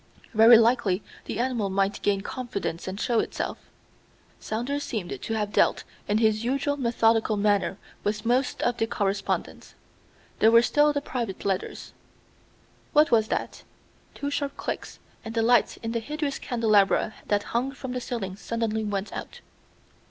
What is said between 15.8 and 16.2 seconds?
in the